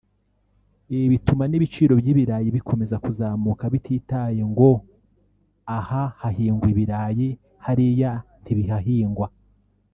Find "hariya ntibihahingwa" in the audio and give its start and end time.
7.65-9.27